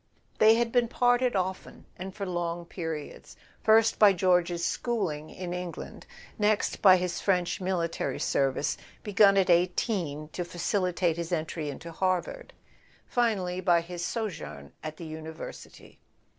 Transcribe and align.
They 0.39 0.55
had 0.55 0.71
been 0.71 0.87
parted 0.87 1.35
often, 1.35 1.85
and 1.95 2.11
for 2.15 2.25
long 2.25 2.65
periods; 2.65 3.37
first 3.63 3.99
by 3.99 4.13
George's 4.13 4.65
schooling 4.65 5.29
in 5.29 5.53
England, 5.53 6.07
next 6.39 6.81
by 6.81 6.97
his 6.97 7.21
French 7.21 7.61
military 7.61 8.17
service, 8.19 8.77
begun 9.03 9.37
at 9.37 9.51
eighteen 9.51 10.29
to 10.29 10.43
facilitate 10.43 11.17
his 11.17 11.31
entry 11.31 11.69
into 11.69 11.91
Harvard; 11.91 12.51
finally, 13.05 13.59
by 13.61 13.81
his 13.81 14.03
sojourn 14.03 14.71
at 14.83 14.97
the 14.97 15.05
University. 15.05 15.99